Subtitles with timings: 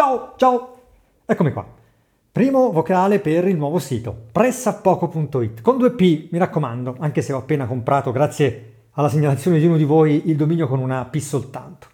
[0.00, 0.78] Ciao, ciao!
[1.26, 1.62] Eccomi qua.
[2.32, 7.36] Primo vocale per il nuovo sito, pressapoco.it, con due P, mi raccomando, anche se ho
[7.36, 11.88] appena comprato, grazie alla segnalazione di uno di voi, il dominio con una P soltanto.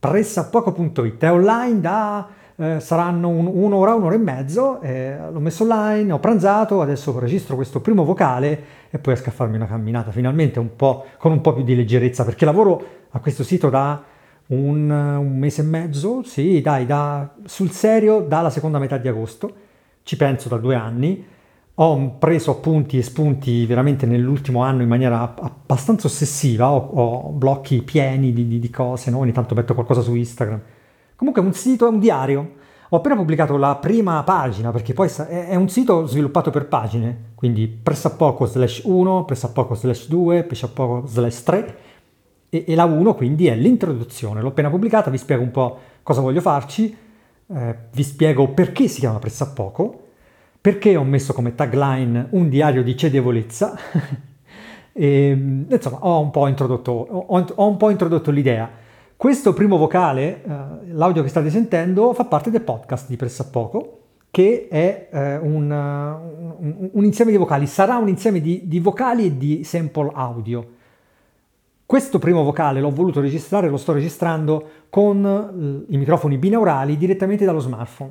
[0.00, 2.26] Pressapoco.it è online da...
[2.56, 7.54] Eh, saranno un, un'ora, un'ora e mezzo, eh, l'ho messo online, ho pranzato, adesso registro
[7.54, 11.52] questo primo vocale e poi a farmi una camminata finalmente un po', con un po'
[11.52, 14.02] più di leggerezza, perché lavoro a questo sito da
[14.48, 19.54] un, un mese e mezzo, sì, dai, da, sul serio dalla seconda metà di agosto,
[20.02, 21.24] ci penso da due anni,
[21.78, 27.82] ho preso appunti e spunti veramente nell'ultimo anno in maniera abbastanza ossessiva, ho, ho blocchi
[27.82, 29.18] pieni di, di, di cose, no?
[29.18, 30.60] ogni tanto metto qualcosa su Instagram.
[31.16, 32.64] Comunque è un sito, è un diario.
[32.90, 37.66] Ho appena pubblicato la prima pagina perché poi è un sito sviluppato per pagine, quindi
[37.66, 41.78] pressappoco slash 1, pressappoco slash 2, pressappoco slash 3
[42.48, 44.40] e, e la 1 quindi è l'introduzione.
[44.40, 46.96] L'ho appena pubblicata, vi spiego un po' cosa voglio farci,
[47.48, 50.04] eh, vi spiego perché si chiama Pressappoco,
[50.60, 53.76] perché ho messo come tagline un diario di cedevolezza
[54.92, 58.68] e insomma ho un po' introdotto, ho, ho un po introdotto l'idea.
[59.16, 64.68] Questo primo vocale, eh, l'audio che state sentendo, fa parte del podcast di Pressappoco, che
[64.68, 69.38] è eh, un, un, un, insieme di vocali, sarà un insieme di, di vocali e
[69.38, 70.74] di sample audio.
[71.86, 77.60] Questo primo vocale l'ho voluto registrare, lo sto registrando con i microfoni binaurali direttamente dallo
[77.60, 78.10] smartphone.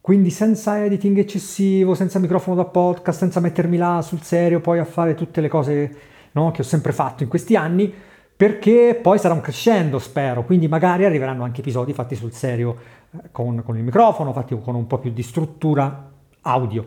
[0.00, 4.84] Quindi senza editing eccessivo, senza microfono da podcast, senza mettermi là sul serio poi a
[4.84, 5.96] fare tutte le cose
[6.32, 7.92] no, che ho sempre fatto in questi anni,
[8.34, 10.42] perché poi sarà un crescendo, spero.
[10.42, 12.76] Quindi magari arriveranno anche episodi fatti sul serio
[13.12, 16.10] eh, con, con il microfono, fatti con un po' più di struttura
[16.40, 16.86] audio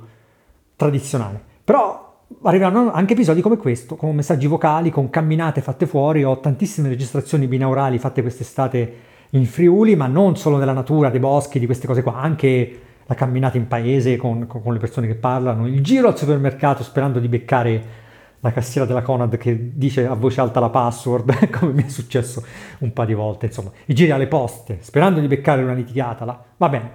[0.75, 1.41] tradizionale.
[1.63, 2.00] Però
[2.43, 6.23] arriveranno anche episodi come questo, con messaggi vocali, con camminate fatte fuori.
[6.23, 8.93] Ho tantissime registrazioni binaurali fatte quest'estate
[9.31, 13.15] in Friuli, ma non solo nella natura, dei boschi, di queste cose qua, anche la
[13.15, 17.27] camminata in paese con, con, le persone che parlano, il giro al supermercato sperando di
[17.27, 17.99] beccare
[18.39, 22.43] la cassiera della Conad che dice a voce alta la password, come mi è successo
[22.79, 26.41] un paio di volte, insomma, i giri alle poste, sperando di beccare una litigata là.
[26.57, 26.91] Va bene,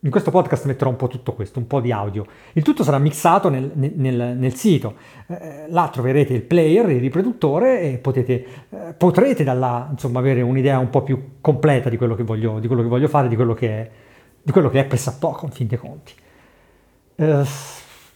[0.00, 2.24] in questo podcast metterò un po' tutto questo, un po' di audio.
[2.52, 4.94] Il tutto sarà mixato nel, nel, nel sito.
[5.26, 10.78] Eh, là troverete il player, il riproduttore e potete, eh, potrete da insomma, avere un'idea
[10.78, 13.54] un po' più completa di quello che voglio, di quello che voglio fare, di quello
[13.54, 13.90] che è,
[14.40, 16.12] di quello che è pressappoco, in fin dei conti.
[17.16, 17.44] Eh,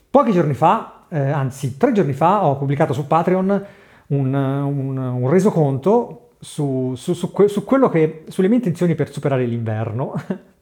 [0.08, 3.66] pochi giorni fa, eh, anzi tre giorni fa, ho pubblicato su Patreon
[4.08, 9.44] un, un, un resoconto su, su, su, su quello che, sulle mie intenzioni per superare
[9.46, 10.14] l'inverno.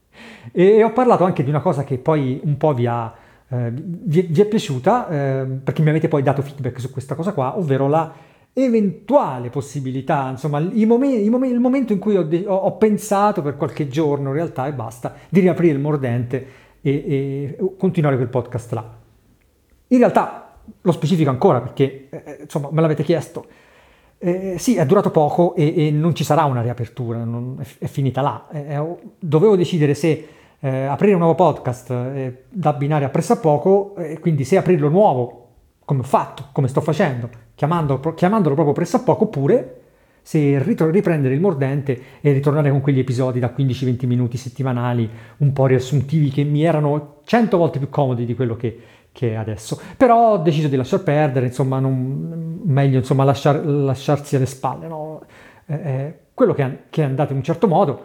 [0.52, 3.12] E ho parlato anche di una cosa che poi un po' vi, ha,
[3.48, 7.32] eh, vi, vi è piaciuta, eh, perché mi avete poi dato feedback su questa cosa
[7.32, 8.12] qua, ovvero la
[8.52, 13.42] eventuale possibilità, insomma, il, momen- il, momen- il momento in cui ho, de- ho, pensato
[13.42, 16.46] per qualche giorno, in realtà e basta, di riaprire il mordente
[16.80, 18.98] e, e continuare quel podcast là.
[19.88, 23.46] In realtà lo specifico ancora perché, eh, insomma, me l'avete chiesto.
[24.22, 27.86] Eh, sì, è durato poco e, e, non ci sarà una riapertura, non, è, è,
[27.86, 28.48] finita là.
[28.52, 30.28] Eh, dovevo decidere se
[30.60, 35.48] eh, aprire un nuovo podcast eh, da abbinare a pressappoco, e quindi se aprirlo nuovo,
[35.86, 39.79] come ho fatto, come sto facendo, chiamandolo, chiamandolo proprio pressappoco, oppure
[40.22, 45.08] se riprendere il mordente e ritornare con quegli episodi da 15-20 minuti settimanali,
[45.38, 48.78] un po' riassuntivi, che mi erano 100 volte più comodi di quello che
[49.12, 49.80] che adesso.
[49.96, 54.86] Però ho deciso di lasciar perdere, insomma, non, meglio insomma, lasciar, lasciarsi alle spalle.
[54.86, 55.22] No?
[55.66, 58.04] Eh, eh, quello che, che, è andato in un certo modo,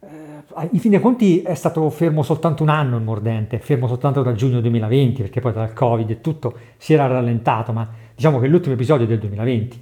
[0.00, 4.22] eh, in fin dei conti è stato fermo soltanto un anno il mordente, fermo soltanto
[4.22, 8.46] dal giugno 2020, perché poi dal Covid e tutto si era rallentato, ma diciamo che
[8.46, 9.80] l'ultimo episodio è del 2020,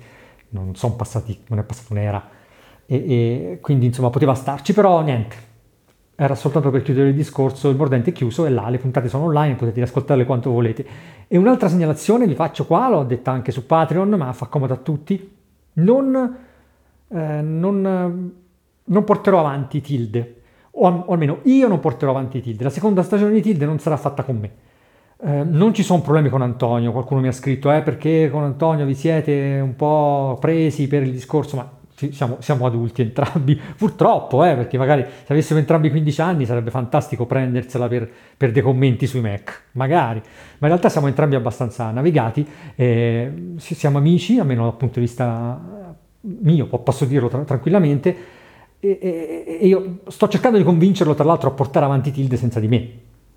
[0.52, 2.28] non, sono passati, non è passata un'era,
[2.86, 5.36] e, e quindi insomma poteva starci, però niente,
[6.14, 9.24] era soltanto per chiudere il discorso, il mordente è chiuso e là le puntate sono
[9.24, 10.86] online, potete riascoltarle quanto volete.
[11.26, 14.76] E un'altra segnalazione vi faccio qua, l'ho detta anche su Patreon, ma fa comodo a
[14.76, 15.36] tutti,
[15.74, 16.36] non,
[17.08, 18.32] eh, non,
[18.84, 20.42] non porterò avanti Tilde,
[20.72, 23.96] o, o, almeno io non porterò avanti Tilde, la seconda stagione di Tilde non sarà
[23.96, 24.50] fatta con me.
[25.24, 28.84] Eh, non ci sono problemi con Antonio, qualcuno mi ha scritto, eh, perché con Antonio
[28.84, 31.70] vi siete un po' presi per il discorso, ma
[32.10, 37.24] siamo, siamo, adulti entrambi, purtroppo, eh, perché magari se avessimo entrambi 15 anni sarebbe fantastico
[37.26, 42.44] prendersela per, per, dei commenti sui Mac, magari, ma in realtà siamo entrambi abbastanza navigati,
[42.75, 48.16] eh, siamo amici, almeno dal punto di vista mio, posso dirlo tra, tranquillamente,
[48.80, 52.58] e, e, e, io sto cercando di convincerlo tra l'altro a portare avanti Tilde senza
[52.58, 52.90] di me,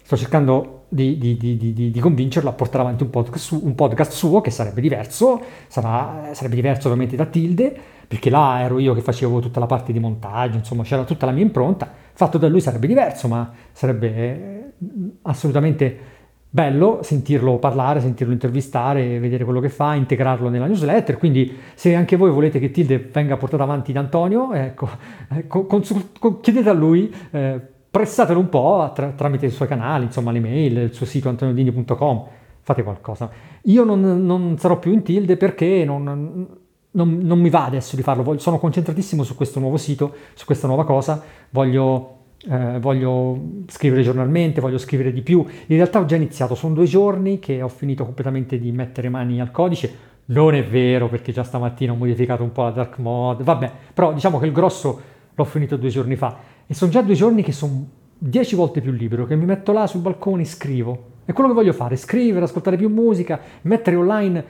[0.06, 1.58] sto cercando di, di, di,
[1.92, 6.30] di, convincerlo a portare avanti un podcast, su, un podcast suo che sarebbe diverso, sarà,
[6.34, 7.76] sarebbe diverso ovviamente da Tilde,
[8.08, 11.32] perché là ero io che facevo tutta la parte di montaggio, insomma c'era tutta la
[11.32, 14.72] mia impronta, fatto da lui sarebbe diverso, ma sarebbe eh,
[15.24, 15.98] assolutamente
[16.52, 21.18] bello sentirlo parlare, sentirlo intervistare, vedere quello che fa, integrarlo nella newsletter.
[21.18, 24.88] Quindi, se anche voi volete che Tilde venga portata avanti da Antonio, ecco,
[25.36, 30.34] eh, consult- chiedete a lui, eh, pressatelo un po' tra- tramite i suoi canali, insomma,
[30.34, 32.26] le mail, il suo sito antoniodini.com.
[32.60, 33.30] Fate qualcosa.
[33.64, 36.04] Io non, non sarò più in Tilde perché non,
[36.92, 38.38] non, non, mi va adesso di farlo.
[38.38, 41.24] Sono concentratissimo su questo nuovo sito, su questa nuova cosa.
[41.52, 42.18] Voglio
[42.50, 45.46] eh, voglio scrivere giornalmente, voglio scrivere di più.
[45.68, 49.40] In realtà ho già iniziato, sono due giorni che ho finito completamente di mettere mani
[49.40, 50.14] al codice.
[50.26, 54.12] Non è vero perché già stamattina ho modificato un po' la dark mode, vabbè, però
[54.12, 55.02] diciamo che il grosso
[55.34, 58.92] l'ho finito due giorni fa e sono già due giorni che sono dieci volte più
[58.92, 61.14] libero, che mi metto là sul balcone e scrivo.
[61.26, 64.44] È quello che voglio fare, scrivere, ascoltare più musica, mettere online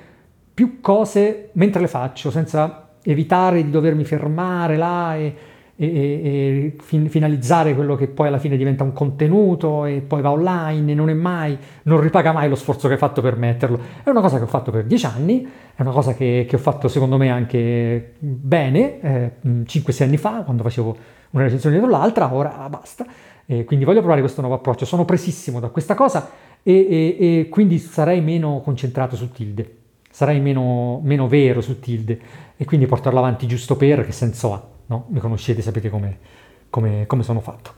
[0.53, 5.35] più cose mentre le faccio, senza evitare di dovermi fermare là e
[5.77, 10.31] e, e fin, finalizzare quello che poi alla fine diventa un contenuto e poi va
[10.31, 13.79] online e non è mai, non ripaga mai lo sforzo che hai fatto per metterlo.
[14.03, 15.45] È una cosa che ho fatto per dieci anni,
[15.75, 20.43] è una cosa che, che ho fatto secondo me anche bene, eh, 5-6 anni fa,
[20.43, 20.97] quando facevo
[21.35, 23.05] una recensione dietro l'altra, ora basta.
[23.45, 26.31] E quindi voglio provare questo nuovo approccio, sono presissimo da questa cosa
[26.63, 29.75] e, e, e quindi sarei meno concentrato su tilde,
[30.09, 32.19] sarei meno, meno vero su tilde
[32.57, 34.63] e quindi portarlo avanti giusto per, che senso ha?
[34.87, 35.05] no?
[35.09, 36.17] Mi conoscete, sapete come,
[36.69, 37.71] come, come sono fatto.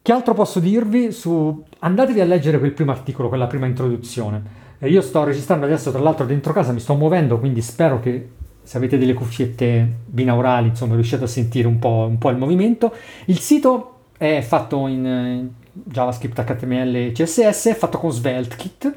[0.00, 1.64] Che altro posso dirvi su...
[1.78, 4.62] Andatevi a leggere quel primo articolo, quella prima introduzione.
[4.80, 8.28] Io sto registrando adesso, tra l'altro, dentro casa, mi sto muovendo, quindi spero che
[8.64, 12.92] se avete delle cuffiette binaurali, insomma, riusciate a sentire un po', un po il movimento.
[13.26, 18.94] Il sito è fatto in JavaScript, HTML e CSS, è fatto con SvelteKit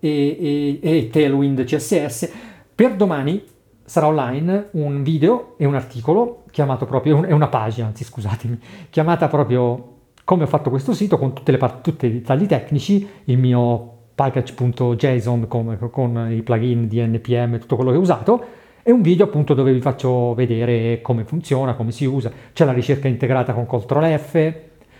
[0.00, 2.30] e, e, e Tailwind CSS.
[2.74, 3.42] Per domani
[3.84, 8.58] sarà online un video e un articolo chiamato proprio, è una pagina, anzi scusatemi,
[8.90, 9.94] chiamata proprio
[10.24, 15.46] come ho fatto questo sito con tutte le tutti i dettagli tecnici, il mio package.json
[15.46, 18.44] con, con i plugin di npm tutto quello che ho usato
[18.82, 22.72] e un video appunto dove vi faccio vedere come funziona, come si usa, c'è la
[22.72, 24.54] ricerca integrata con Ctrl F,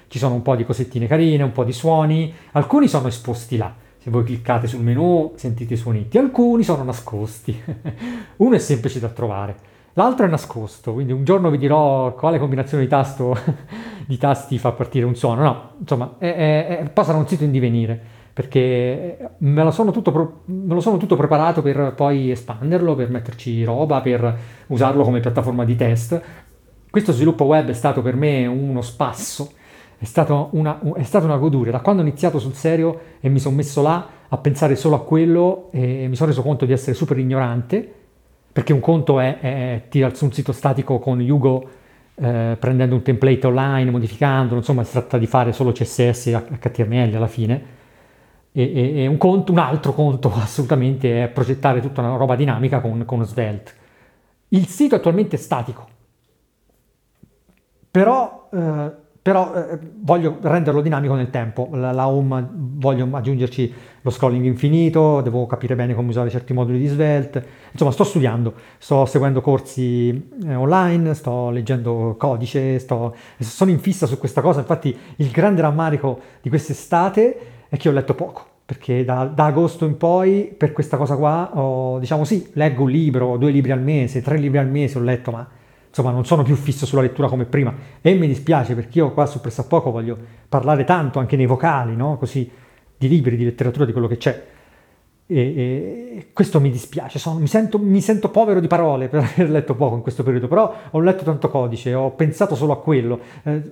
[0.06, 3.74] ci sono un po' di cosettine carine, un po' di suoni, alcuni sono esposti là.
[3.96, 7.60] Se voi cliccate sul menu sentite i suonetti, alcuni sono nascosti,
[8.36, 9.56] uno è semplice da trovare,
[9.94, 13.36] l'altro è nascosto, quindi un giorno vi dirò quale combinazione di, tasto,
[14.06, 17.50] di tasti fa partire un suono, no, insomma, è, è, è, sarà un sito in
[17.50, 23.10] divenire, perché me lo, sono tutto, me lo sono tutto preparato per poi espanderlo, per
[23.10, 24.38] metterci roba, per
[24.68, 26.22] usarlo come piattaforma di test.
[26.88, 29.50] Questo sviluppo web è stato per me uno spasso,
[29.98, 31.72] è stata una, è stata una goduria.
[31.72, 35.02] Da quando ho iniziato sul serio e mi sono messo là a pensare solo a
[35.02, 37.92] quello e mi sono reso conto di essere super ignorante,
[38.52, 41.68] perché un conto è, è tirare su un sito statico con Yugo
[42.14, 47.16] eh, prendendo un template online, modificandolo, insomma si tratta di fare solo CSS e HTML
[47.16, 47.77] alla fine.
[48.52, 53.04] E, e, un, conto, un altro conto assolutamente è progettare tutta una roba dinamica con,
[53.04, 53.72] con Svelte.
[54.48, 55.86] Il sito è attualmente statico,
[57.90, 61.68] però eh, però eh, voglio renderlo dinamico nel tempo.
[61.72, 66.78] La, la, home voglio aggiungerci lo scrolling infinito, devo capire bene come usare certi moduli
[66.78, 67.44] di Svelte.
[67.70, 74.06] Insomma, sto studiando, sto seguendo corsi eh, online, sto leggendo codice, sto, sono in fissa
[74.06, 74.60] su questa cosa.
[74.60, 77.38] Infatti, il grande rammarico di quest'estate
[77.68, 78.44] è che ho letto poco.
[78.64, 82.90] Perché da, da agosto in poi, per questa cosa qua, ho, diciamo sì, leggo un
[82.90, 85.48] libro, due libri al mese, tre libri al mese ho letto, ma
[85.88, 89.24] insomma non sono più fisso sulla lettura come prima e mi dispiace perché io qua
[89.24, 90.16] su Pressapoco voglio
[90.48, 92.18] parlare tanto anche nei vocali, no?
[92.18, 92.48] così
[92.96, 94.44] di libri, di letteratura, di quello che c'è.
[95.30, 99.50] E, e questo mi dispiace, sono, mi, sento, mi, sento, povero di parole per aver
[99.50, 103.20] letto poco in questo periodo, però ho letto tanto codice, ho pensato solo a quello.
[103.42, 103.62] Eh,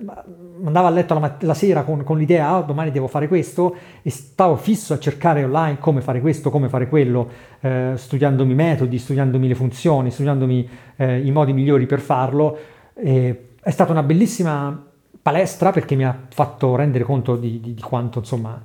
[0.63, 4.09] andavo a letto la, la sera con, con l'idea, oh, domani devo fare questo, e
[4.11, 7.27] stavo fisso a cercare online come fare questo, come fare quello,
[7.61, 12.55] eh, studiandomi i metodi, studiandomi le funzioni, studiandomi eh, i modi migliori per farlo.
[12.93, 14.79] E è stata una bellissima
[15.23, 18.61] palestra perché mi ha fatto rendere conto di, di, di quanto, insomma,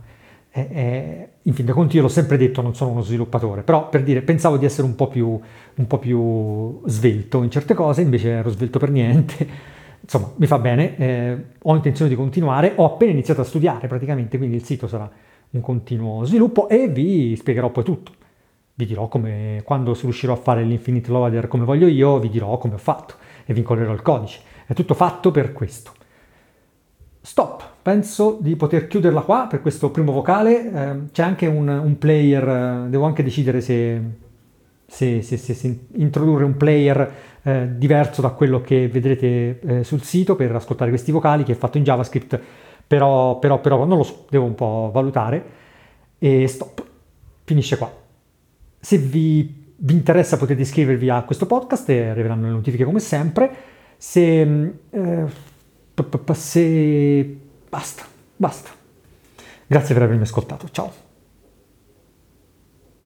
[0.54, 3.88] eh, eh, in fin dei conti io l'ho sempre detto, non sono uno sviluppatore, però
[3.88, 5.40] per dire, pensavo di essere un po' più,
[5.74, 9.48] un po più svelto in certe cose, invece ero svelto per niente.
[10.02, 14.36] Insomma, mi fa bene, eh, ho intenzione di continuare, ho appena iniziato a studiare praticamente,
[14.36, 15.10] quindi il sito sarà
[15.50, 18.12] un continuo sviluppo e vi spiegherò poi tutto.
[18.74, 22.74] Vi dirò come, quando riuscirò a fare l'infinite loader come voglio io, vi dirò come
[22.74, 23.14] ho fatto
[23.46, 24.40] e vi incollerò il codice.
[24.66, 25.92] È tutto fatto per questo
[27.22, 27.70] stop.
[27.82, 30.72] Penso di poter chiuderla qua per questo primo vocale.
[30.72, 34.00] Eh, c'è anche un, un player, eh, devo anche decidere se,
[34.86, 37.12] se, se, se introdurre un player
[37.42, 41.56] eh, diverso da quello che vedrete eh, sul sito per ascoltare questi vocali che è
[41.56, 42.38] fatto in JavaScript,
[42.86, 45.60] però, però, però non lo so, devo un po' valutare.
[46.18, 46.84] E stop,
[47.44, 47.90] finisce qua.
[48.78, 53.50] Se vi vi interessa potete iscrivervi a questo podcast e arriveranno le notifiche come sempre.
[53.96, 55.24] Se, mm, eh,
[56.34, 58.04] se basta,
[58.36, 58.70] basta.
[59.66, 60.68] Grazie per avermi ascoltato.
[60.70, 61.01] Ciao.